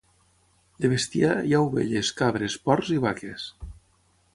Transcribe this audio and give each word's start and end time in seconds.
De 0.85 0.91
bestiar, 0.93 1.35
hi 1.49 1.55
ha 1.57 1.61
ovelles, 1.67 2.13
cabres, 2.23 2.59
porcs 2.67 2.95
i 2.97 3.01
vaques. 3.09 3.49